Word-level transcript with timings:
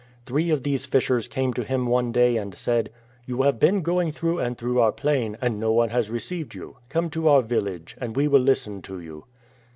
Three 0.25 0.49
of 0.49 0.63
these 0.63 0.85
fishers 0.87 1.27
came 1.27 1.53
to 1.53 1.63
him 1.63 1.85
one 1.85 2.11
day 2.11 2.35
and 2.35 2.55
said," 2.55 2.89
You 3.27 3.43
have 3.43 3.59
been 3.59 3.83
going 3.83 4.11
through 4.11 4.39
and 4.39 4.57
through 4.57 4.79
our 4.79 4.91
plain, 4.91 5.37
and 5.41 5.59
no 5.59 5.71
one 5.71 5.89
has 5.89 6.09
re 6.09 6.17
ceived 6.17 6.55
you. 6.55 6.77
Come 6.89 7.11
to 7.11 7.27
our 7.27 7.43
village, 7.43 7.95
and 8.01 8.15
we 8.15 8.27
will 8.27 8.41
listen 8.41 8.81
to 8.81 8.99
you." 8.99 9.25